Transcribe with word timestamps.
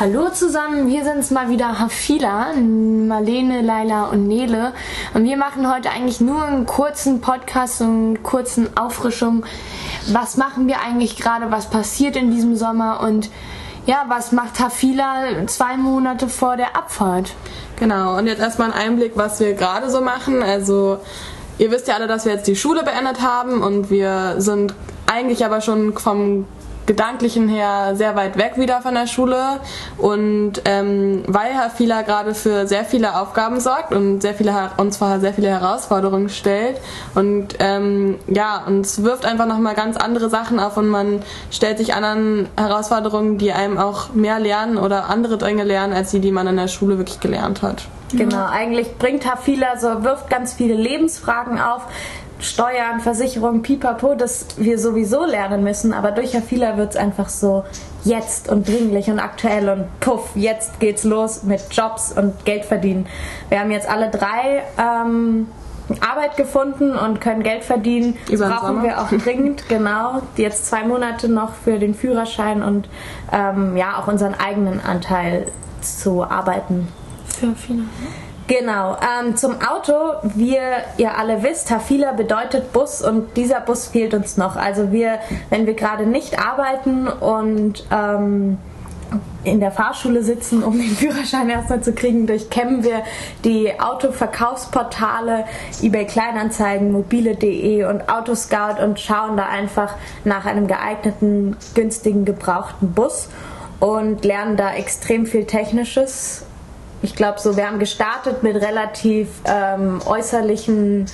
Hallo 0.00 0.28
zusammen, 0.28 0.86
wir 0.86 1.02
sind's 1.02 1.32
mal 1.32 1.48
wieder 1.48 1.80
Hafila, 1.80 2.52
Marlene, 2.54 3.62
Laila 3.62 4.04
und 4.04 4.28
Nele. 4.28 4.72
Und 5.12 5.24
wir 5.24 5.36
machen 5.36 5.68
heute 5.68 5.90
eigentlich 5.90 6.20
nur 6.20 6.40
einen 6.40 6.66
kurzen 6.66 7.20
Podcast 7.20 7.80
und 7.80 7.88
einen 7.88 8.22
kurzen 8.22 8.76
Auffrischung. 8.76 9.44
Was 10.12 10.36
machen 10.36 10.68
wir 10.68 10.80
eigentlich 10.82 11.16
gerade, 11.16 11.50
was 11.50 11.68
passiert 11.68 12.14
in 12.14 12.30
diesem 12.30 12.54
Sommer 12.54 13.00
und 13.00 13.28
ja, 13.86 14.04
was 14.06 14.30
macht 14.30 14.60
Hafila 14.60 15.44
zwei 15.48 15.76
Monate 15.76 16.28
vor 16.28 16.56
der 16.56 16.76
Abfahrt? 16.76 17.34
Genau, 17.80 18.18
und 18.18 18.28
jetzt 18.28 18.40
erstmal 18.40 18.70
ein 18.70 18.78
Einblick, 18.78 19.16
was 19.16 19.40
wir 19.40 19.54
gerade 19.54 19.90
so 19.90 20.00
machen. 20.00 20.44
Also, 20.44 20.98
ihr 21.58 21.72
wisst 21.72 21.88
ja 21.88 21.96
alle, 21.96 22.06
dass 22.06 22.24
wir 22.24 22.34
jetzt 22.34 22.46
die 22.46 22.54
Schule 22.54 22.84
beendet 22.84 23.20
haben 23.20 23.62
und 23.62 23.90
wir 23.90 24.36
sind 24.38 24.74
eigentlich 25.08 25.44
aber 25.44 25.60
schon 25.60 25.98
vom 25.98 26.46
Gedanklichen 26.88 27.48
her 27.50 27.94
sehr 27.96 28.16
weit 28.16 28.38
weg 28.38 28.54
wieder 28.56 28.80
von 28.80 28.94
der 28.94 29.06
Schule 29.06 29.60
und 29.98 30.54
ähm, 30.64 31.22
weil 31.26 31.52
Herr 31.52 31.68
Fieler 31.68 32.02
gerade 32.02 32.34
für 32.34 32.66
sehr 32.66 32.86
viele 32.86 33.20
Aufgaben 33.20 33.60
sorgt 33.60 33.92
und 33.92 34.22
sehr 34.22 34.32
viele 34.32 34.54
uns 34.78 34.96
vor 34.96 35.20
sehr 35.20 35.34
viele 35.34 35.48
Herausforderungen 35.48 36.30
stellt 36.30 36.80
und 37.14 37.56
ähm, 37.58 38.16
ja 38.26 38.64
uns 38.66 39.02
wirft 39.02 39.26
einfach 39.26 39.46
nochmal 39.46 39.74
ganz 39.74 39.98
andere 39.98 40.30
Sachen 40.30 40.58
auf 40.58 40.78
und 40.78 40.88
man 40.88 41.22
stellt 41.50 41.76
sich 41.76 41.92
anderen 41.92 42.48
Herausforderungen, 42.56 43.36
die 43.36 43.52
einem 43.52 43.76
auch 43.76 44.14
mehr 44.14 44.40
lernen 44.40 44.78
oder 44.78 45.10
andere 45.10 45.36
Dinge 45.36 45.64
lernen 45.64 45.92
als 45.92 46.10
die, 46.10 46.20
die 46.20 46.32
man 46.32 46.46
in 46.46 46.56
der 46.56 46.68
Schule 46.68 46.96
wirklich 46.96 47.20
gelernt 47.20 47.60
hat. 47.60 47.86
Genau, 48.12 48.46
eigentlich 48.46 48.96
bringt 48.98 49.30
Hafila 49.30 49.78
so, 49.78 50.02
wirft 50.02 50.30
ganz 50.30 50.54
viele 50.54 50.74
Lebensfragen 50.74 51.60
auf, 51.60 51.86
Steuern, 52.40 53.00
Versicherung, 53.00 53.62
Pipapo, 53.62 54.14
das 54.14 54.46
wir 54.58 54.78
sowieso 54.78 55.24
lernen 55.24 55.64
müssen, 55.64 55.92
aber 55.92 56.12
durch 56.12 56.36
Afila 56.36 56.76
wird 56.76 56.90
es 56.90 56.96
einfach 56.96 57.28
so 57.28 57.64
jetzt 58.04 58.48
und 58.48 58.68
dringlich 58.68 59.10
und 59.10 59.18
aktuell 59.18 59.68
und 59.68 60.00
puff, 60.00 60.30
jetzt 60.36 60.78
geht's 60.78 61.02
los 61.02 61.42
mit 61.42 61.60
Jobs 61.72 62.12
und 62.12 62.44
Geld 62.44 62.64
verdienen. 62.64 63.06
Wir 63.48 63.58
haben 63.58 63.72
jetzt 63.72 63.88
alle 63.90 64.08
drei 64.10 64.62
ähm, 64.78 65.48
Arbeit 66.00 66.36
gefunden 66.36 66.94
und 66.94 67.20
können 67.20 67.42
Geld 67.42 67.64
verdienen. 67.64 68.16
Das 68.30 68.40
brauchen 68.40 68.84
wir 68.84 69.00
auch 69.00 69.08
dringend, 69.08 69.64
genau. 69.68 70.22
Jetzt 70.36 70.66
zwei 70.66 70.84
Monate 70.84 71.28
noch 71.28 71.54
für 71.54 71.80
den 71.80 71.94
Führerschein 71.94 72.62
und 72.62 72.88
ähm, 73.32 73.76
ja, 73.76 73.98
auch 73.98 74.06
unseren 74.06 74.34
eigenen 74.34 74.80
Anteil 74.80 75.46
zu 75.80 76.22
arbeiten. 76.22 76.88
Für 77.38 77.54
viele. 77.54 77.82
Genau, 78.48 78.96
ähm, 78.96 79.36
zum 79.36 79.56
Auto, 79.60 79.92
wie 80.22 80.56
ihr 80.96 81.18
alle 81.18 81.42
wisst, 81.42 81.68
Tafila 81.68 82.12
bedeutet 82.12 82.72
Bus 82.72 83.02
und 83.02 83.36
dieser 83.36 83.60
Bus 83.60 83.88
fehlt 83.88 84.14
uns 84.14 84.38
noch. 84.38 84.56
Also 84.56 84.90
wir, 84.90 85.18
wenn 85.50 85.66
wir 85.66 85.74
gerade 85.74 86.06
nicht 86.06 86.38
arbeiten 86.38 87.08
und 87.08 87.84
ähm, 87.92 88.56
in 89.44 89.60
der 89.60 89.70
Fahrschule 89.70 90.22
sitzen, 90.22 90.62
um 90.62 90.78
den 90.78 90.90
Führerschein 90.90 91.50
erstmal 91.50 91.82
zu 91.82 91.92
kriegen, 91.92 92.26
durchkämmen 92.26 92.84
wir 92.84 93.02
die 93.44 93.78
Autoverkaufsportale 93.78 95.44
eBay 95.82 96.06
Kleinanzeigen, 96.06 96.90
mobile.de 96.90 97.84
und 97.84 98.08
Autoscout 98.08 98.82
und 98.82 98.98
schauen 98.98 99.36
da 99.36 99.46
einfach 99.46 99.94
nach 100.24 100.46
einem 100.46 100.66
geeigneten, 100.66 101.54
günstigen, 101.74 102.24
gebrauchten 102.24 102.92
Bus 102.92 103.28
und 103.78 104.24
lernen 104.24 104.56
da 104.56 104.74
extrem 104.74 105.26
viel 105.26 105.44
Technisches 105.44 106.46
ich 107.02 107.14
glaube 107.14 107.38
so, 107.38 107.56
wir 107.56 107.66
haben 107.66 107.78
gestartet 107.78 108.42
mit 108.42 108.56
relativ 108.56 109.28
ähm, 109.44 110.00
äußerlichen 110.04 111.06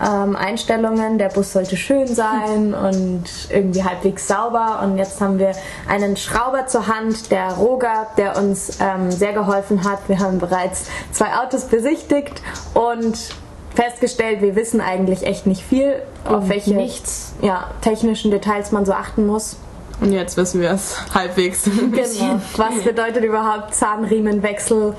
ähm, 0.00 0.36
Einstellungen. 0.36 1.18
Der 1.18 1.28
Bus 1.28 1.52
sollte 1.52 1.76
schön 1.76 2.06
sein 2.06 2.74
und 2.88 3.24
irgendwie 3.50 3.84
halbwegs 3.84 4.28
sauber. 4.28 4.80
Und 4.82 4.98
jetzt 4.98 5.20
haben 5.20 5.38
wir 5.38 5.52
einen 5.88 6.16
Schrauber 6.16 6.66
zur 6.66 6.86
Hand, 6.86 7.30
der 7.30 7.52
Roger, 7.52 8.06
der 8.16 8.36
uns 8.36 8.78
ähm, 8.80 9.10
sehr 9.10 9.32
geholfen 9.32 9.84
hat. 9.84 10.00
Wir 10.08 10.18
haben 10.18 10.38
bereits 10.38 10.86
zwei 11.12 11.36
Autos 11.36 11.64
besichtigt 11.64 12.42
und 12.74 13.34
festgestellt, 13.74 14.40
wir 14.40 14.56
wissen 14.56 14.80
eigentlich 14.80 15.26
echt 15.26 15.46
nicht 15.46 15.62
viel, 15.62 16.02
auf 16.24 16.48
welche 16.48 16.74
nichts. 16.74 17.34
Ja, 17.42 17.68
technischen 17.82 18.30
Details 18.30 18.72
man 18.72 18.86
so 18.86 18.92
achten 18.92 19.26
muss. 19.26 19.56
Und 20.00 20.12
jetzt 20.12 20.36
wissen 20.36 20.60
wir 20.60 20.70
es 20.70 20.96
halbwegs. 21.14 21.64
Genau. 21.64 22.40
Was 22.56 22.82
bedeutet 22.84 23.24
überhaupt 23.24 23.74
Zahnriemenwechsel 23.74 24.94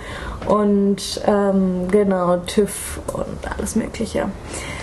und 0.47 1.21
ähm, 1.25 1.87
genau 1.89 2.37
TÜV 2.37 2.99
und 3.13 3.51
alles 3.57 3.75
Mögliche. 3.75 4.29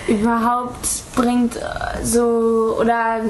Überhaupt 0.07 0.89
bringt 1.17 1.57
äh, 1.57 2.05
so 2.05 2.77
oder 2.79 3.21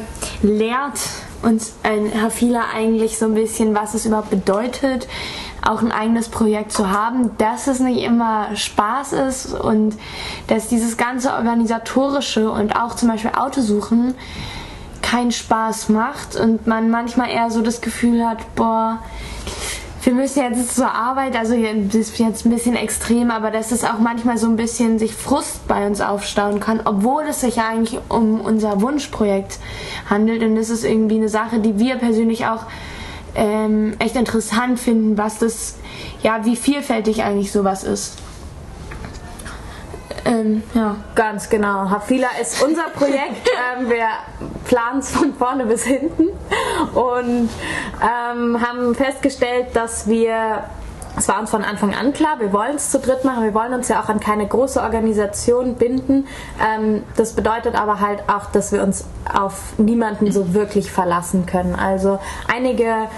lehrt 0.43 0.99
uns 1.43 1.75
ein 1.83 2.11
Hafila 2.23 2.65
eigentlich 2.75 3.19
so 3.19 3.27
ein 3.27 3.35
bisschen, 3.35 3.75
was 3.75 3.95
es 3.95 4.07
überhaupt 4.07 4.31
bedeutet, 4.31 5.07
auch 5.63 5.81
ein 5.81 5.93
eigenes 5.93 6.29
Projekt 6.29 6.73
zu 6.73 6.91
haben, 6.91 7.31
dass 7.39 7.67
es 7.67 7.81
nicht 7.81 8.03
immer 8.03 8.55
Spaß 8.55 9.13
ist 9.13 9.55
und 9.55 9.97
dass 10.49 10.69
dieses 10.69 10.97
ganze 10.97 11.33
organisatorische 11.33 12.51
und 12.51 12.77
auch 12.77 12.95
zum 12.95 13.09
Beispiel 13.09 13.33
Autosuchen 13.35 14.15
keinen 15.15 15.31
Spaß 15.31 15.91
macht 15.91 16.35
und 16.35 16.67
man 16.67 16.91
manchmal 16.91 17.31
eher 17.31 17.49
so 17.49 17.63
das 17.63 17.81
Gefühl 17.81 18.27
hat, 18.27 18.39
boah, 18.57 18.99
wir 20.03 20.13
müssen 20.13 20.43
jetzt 20.43 20.75
zur 20.75 20.91
Arbeit, 20.91 21.37
also 21.37 21.55
das 21.57 21.95
ist 21.95 22.19
jetzt 22.19 22.45
ein 22.45 22.51
bisschen 22.51 22.75
extrem, 22.75 23.31
aber 23.31 23.53
dass 23.53 23.71
es 23.71 23.85
auch 23.85 24.01
manchmal 24.01 24.39
so 24.39 24.49
ein 24.49 24.57
bisschen 24.57 24.99
sich 24.99 25.15
Frust 25.15 25.69
bei 25.69 25.87
uns 25.87 26.01
aufstauen 26.01 26.59
kann, 26.59 26.81
obwohl 26.85 27.23
es 27.29 27.43
sich 27.43 27.61
eigentlich 27.61 28.01
um 28.09 28.41
unser 28.41 28.81
Wunschprojekt 28.81 29.61
handelt 30.11 30.43
und 30.43 30.57
das 30.57 30.69
ist 30.69 30.85
irgendwie 30.85 31.17
eine 31.17 31.29
Sache, 31.29 31.61
die 31.61 31.79
wir 31.79 31.95
persönlich 31.95 32.47
auch 32.47 32.65
ähm, 33.37 33.95
echt 34.01 34.17
interessant 34.17 34.81
finden, 34.81 35.17
was 35.17 35.39
das, 35.39 35.77
ja, 36.25 36.45
wie 36.45 36.57
vielfältig 36.57 37.23
eigentlich 37.23 37.53
sowas 37.53 37.85
ist. 37.85 38.19
Ähm, 40.25 40.63
ja. 40.75 40.97
Ganz 41.15 41.49
genau. 41.49 41.89
Hafila 41.91 42.29
ist 42.41 42.63
unser 42.63 42.89
Projekt. 42.95 43.49
ähm, 43.79 43.89
wir 43.89 44.09
planen 44.65 45.01
es 45.01 45.11
von 45.11 45.35
vorne 45.35 45.67
bis 45.67 45.85
hinten 45.85 46.29
und 46.95 47.49
ähm, 48.01 48.61
haben 48.61 48.95
festgestellt, 48.95 49.69
dass 49.75 50.09
wir 50.09 50.65
es 51.17 51.29
war 51.29 51.39
uns 51.39 51.51
von 51.51 51.63
Anfang 51.63 51.95
an 51.95 52.13
klar, 52.13 52.41
wir 52.41 52.53
wollen 52.53 52.75
es 52.75 52.91
zu 52.91 52.99
dritt 52.99 53.25
machen, 53.25 53.45
wir 53.45 53.55
wollen 53.55 53.73
uns 53.73 53.89
ja 53.89 54.03
auch 54.03 54.09
an 54.09 54.19
keine 54.19 54.47
große 54.47 54.81
Organisation 54.81 55.77
binden. 55.77 56.27
Ähm, 56.61 57.05
das 57.17 57.35
bedeutet 57.35 57.77
aber 57.77 58.01
halt 58.01 58.25
auch, 58.29 58.47
dass 58.47 58.73
wir 58.73 58.83
uns 58.83 59.05
auf 59.33 59.79
niemanden 59.79 60.33
so 60.33 60.55
wirklich 60.55 60.91
verlassen 60.91 61.47
können. 61.47 61.77
Also 61.77 62.19
einige 62.53 63.09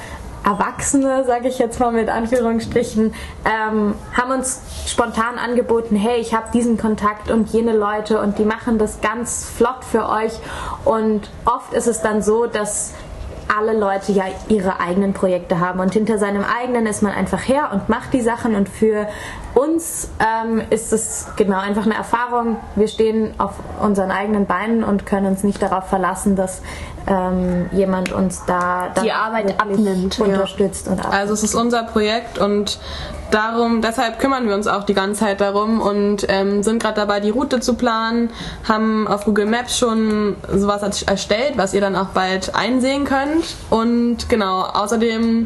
Erwachsene, 0.47 1.25
sage 1.25 1.49
ich 1.49 1.59
jetzt 1.59 1.81
mal 1.81 1.91
mit 1.91 2.09
Anführungsstrichen, 2.09 3.13
ähm, 3.45 3.95
haben 4.17 4.31
uns 4.31 4.63
spontan 4.87 5.39
angeboten, 5.39 5.97
hey, 5.97 6.21
ich 6.21 6.35
habe 6.35 6.47
diesen 6.55 6.79
Kontakt 6.79 7.33
und 7.33 7.51
jene 7.51 7.77
Leute 7.77 8.21
und 8.21 8.39
die 8.39 8.45
machen 8.45 8.79
das 8.79 9.01
ganz 9.01 9.45
flott 9.45 9.85
für 9.85 10.09
euch. 10.09 10.33
Und 10.85 11.29
oft 11.45 11.73
ist 11.73 11.89
es 11.89 12.01
dann 12.01 12.23
so, 12.23 12.47
dass 12.47 12.95
alle 13.49 13.79
Leute 13.79 14.13
ja 14.13 14.25
ihre 14.49 14.81
eigenen 14.81 15.13
Projekte 15.13 15.61
haben 15.61 15.81
und 15.81 15.93
hinter 15.93 16.19
seinem 16.19 16.45
eigenen 16.45 16.87
ist 16.87 17.03
man 17.03 17.13
einfach 17.13 17.47
her 17.47 17.71
und 17.73 17.89
macht 17.89 18.13
die 18.13 18.21
Sachen 18.21 18.55
und 18.55 18.69
für 18.69 19.07
uns 19.55 20.11
ähm, 20.19 20.63
ist 20.71 20.93
es 20.93 21.29
genau 21.37 21.59
einfach 21.59 21.85
eine 21.85 21.95
Erfahrung. 21.95 22.57
Wir 22.75 22.89
stehen 22.89 23.35
auf 23.39 23.53
unseren 23.81 24.11
eigenen 24.11 24.47
Beinen 24.47 24.85
und 24.85 25.07
können 25.07 25.27
uns 25.27 25.45
nicht 25.45 25.63
darauf 25.63 25.89
verlassen, 25.89 26.37
dass 26.37 26.61
ähm, 27.07 27.69
jemand 27.73 28.13
uns 28.13 28.45
da 28.47 28.93
die 29.03 29.13
Arbeit 29.13 29.61
abnimmt, 29.61 30.19
unterstützt 30.19 30.87
ja. 30.87 30.93
und 30.93 30.99
abnimmt. 31.01 31.21
Also 31.21 31.35
es 31.35 31.43
ist 31.43 31.55
unser 31.55 31.85
Projekt 31.85 32.39
und 32.39 32.79
darum, 33.31 33.81
deshalb 33.81 34.19
kümmern 34.19 34.47
wir 34.49 34.55
uns 34.55 34.67
auch 34.67 34.85
die 34.85 34.95
ganze 34.95 35.21
Zeit 35.21 35.41
darum 35.41 35.81
und 35.81 36.27
ähm, 36.29 36.63
sind 36.63 36.83
gerade 36.83 36.97
dabei, 36.97 37.21
die 37.21 37.31
Route 37.31 37.61
zu 37.61 37.75
planen, 37.75 38.31
haben 38.69 39.09
auf 39.09 39.25
Google 39.25 39.47
Maps 39.47 39.79
schon 39.79 40.37
sowas 40.53 41.03
erstellt, 41.03 41.55
was 41.57 41.75
ihr 41.75 41.81
dann 41.81 41.97
auch 41.97 42.09
bald 42.09 42.55
einsehen 42.55 43.05
könnt. 43.05 43.57
Und 43.71 44.29
genau, 44.29 44.63
außerdem 44.63 45.45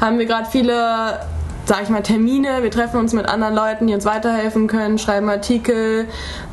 haben 0.00 0.18
wir 0.18 0.26
gerade 0.26 0.48
viele 0.50 1.20
sag 1.66 1.82
ich 1.82 1.88
mal, 1.88 2.02
Termine. 2.02 2.62
Wir 2.62 2.70
treffen 2.70 2.98
uns 2.98 3.12
mit 3.12 3.26
anderen 3.26 3.54
Leuten, 3.54 3.88
die 3.88 3.94
uns 3.94 4.04
weiterhelfen 4.04 4.68
können, 4.68 4.98
schreiben 4.98 5.28
Artikel 5.28 6.06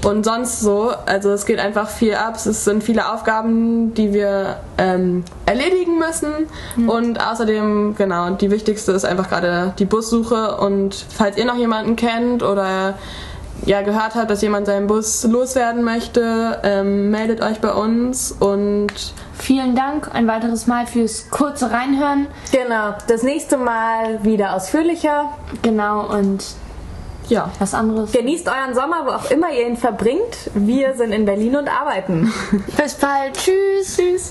und 0.03 0.25
sonst 0.25 0.59
so. 0.59 0.91
Also 1.05 1.31
es 1.31 1.45
geht 1.45 1.59
einfach 1.59 1.87
viel 1.87 2.15
ab. 2.15 2.35
Es 2.35 2.65
sind 2.65 2.83
viele 2.83 3.13
Aufgaben, 3.13 3.93
die 3.93 4.11
wir 4.11 4.57
ähm, 4.79 5.23
erledigen 5.45 5.99
müssen. 5.99 6.31
Mhm. 6.75 6.89
Und 6.89 7.25
außerdem, 7.25 7.95
genau, 7.95 8.31
die 8.31 8.49
wichtigste 8.49 8.91
ist 8.91 9.05
einfach 9.05 9.29
gerade 9.29 9.73
die 9.77 9.85
Bussuche. 9.85 10.57
Und 10.57 11.05
falls 11.09 11.37
ihr 11.37 11.45
noch 11.45 11.57
jemanden 11.57 11.95
kennt 11.95 12.41
oder 12.41 12.95
ja, 13.65 13.81
gehört 13.81 14.15
habt, 14.15 14.29
dass 14.29 14.41
jemand 14.41 14.65
seinen 14.65 14.87
Bus 14.87 15.23
loswerden 15.23 15.83
möchte, 15.83 16.59
ähm, 16.63 17.09
meldet 17.11 17.41
euch 17.41 17.59
bei 17.59 17.71
uns 17.71 18.31
und 18.31 18.91
vielen 19.33 19.75
Dank 19.75 20.13
ein 20.13 20.27
weiteres 20.27 20.67
Mal 20.67 20.85
fürs 20.87 21.29
kurze 21.29 21.71
Reinhören. 21.71 22.27
Genau, 22.51 22.95
das 23.07 23.23
nächste 23.23 23.57
Mal 23.57 24.23
wieder 24.23 24.55
ausführlicher. 24.55 25.29
Genau 25.61 26.07
und 26.13 26.43
ja, 27.29 27.51
was 27.59 27.73
anderes. 27.73 28.11
Genießt 28.11 28.47
euren 28.47 28.75
Sommer, 28.75 29.05
wo 29.05 29.11
auch 29.11 29.31
immer 29.31 29.51
ihr 29.51 29.67
ihn 29.67 29.77
verbringt. 29.77 30.51
Wir 30.53 30.93
sind 30.95 31.13
in 31.13 31.25
Berlin 31.25 31.55
und 31.55 31.69
arbeiten. 31.69 32.33
Bis 32.77 32.95
bald. 32.95 33.33
Tschüss. 33.37 33.97
Tschüss. 33.97 34.29